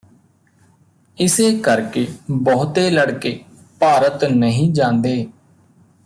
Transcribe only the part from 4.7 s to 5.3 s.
ਜਾਂਦੇ